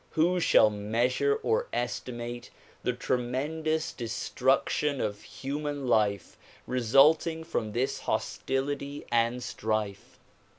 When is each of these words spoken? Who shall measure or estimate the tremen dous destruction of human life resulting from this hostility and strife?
Who 0.17 0.39
shall 0.39 0.71
measure 0.71 1.35
or 1.43 1.67
estimate 1.71 2.49
the 2.81 2.91
tremen 2.93 3.61
dous 3.61 3.93
destruction 3.93 4.99
of 4.99 5.21
human 5.21 5.85
life 5.87 6.39
resulting 6.65 7.43
from 7.43 7.73
this 7.73 7.99
hostility 7.99 9.05
and 9.11 9.43
strife? 9.43 10.17